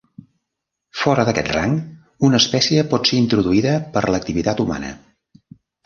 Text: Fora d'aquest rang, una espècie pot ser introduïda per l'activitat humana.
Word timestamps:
Fora 1.01 1.25
d'aquest 1.27 1.51
rang, 1.57 1.75
una 2.29 2.41
espècie 2.45 2.87
pot 2.95 3.13
ser 3.13 3.21
introduïda 3.27 3.79
per 3.95 4.07
l'activitat 4.13 4.67
humana. 4.69 4.95